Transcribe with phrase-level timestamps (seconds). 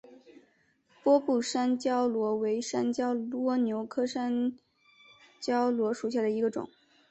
[1.03, 4.57] 波部山椒螺为山椒蜗牛科山
[5.39, 6.67] 椒螺属下的一个种。